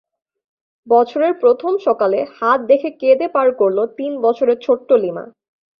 বছরের 0.87 1.33
প্রথম 1.41 1.73
সকালে 1.87 2.19
হাত 2.37 2.59
দেখে 2.69 2.89
কেঁদে 3.01 3.27
পার 3.35 3.47
করল 3.59 3.79
তিন 3.97 4.11
বছরের 4.25 4.57
ছোট্ট 4.61 4.89
লিমা। 5.03 5.25